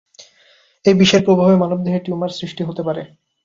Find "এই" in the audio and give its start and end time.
0.85-0.95